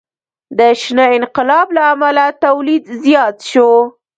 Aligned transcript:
د 0.57 0.59
شنه 0.81 1.05
انقلاب 1.17 1.67
له 1.77 1.83
امله 1.93 2.25
تولید 2.43 2.83
زیات 3.03 3.37
شو. 3.51 3.69